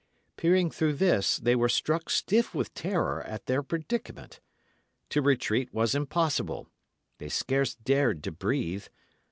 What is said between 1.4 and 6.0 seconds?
were struck stiff with terror at their predicament. To retreat was